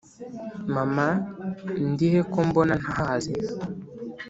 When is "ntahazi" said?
2.81-3.33